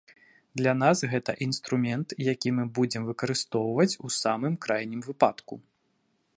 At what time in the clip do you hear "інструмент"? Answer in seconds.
1.47-2.15